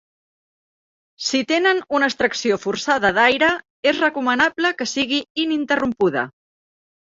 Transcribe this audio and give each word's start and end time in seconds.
Si 1.25 1.41
tenen 1.51 1.81
una 1.97 2.07
extracció 2.11 2.57
forçada 2.63 3.11
d’aire, 3.19 3.51
és 3.93 4.01
recomanable 4.07 4.73
que 4.81 4.89
sigui 4.95 5.21
ininterrompuda. 5.45 6.27